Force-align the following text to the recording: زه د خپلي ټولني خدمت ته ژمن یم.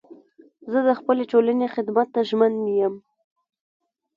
زه 0.71 0.79
د 0.87 0.89
خپلي 0.99 1.23
ټولني 1.31 1.67
خدمت 1.75 2.07
ته 2.15 2.21
ژمن 2.29 2.53
یم. 2.79 2.95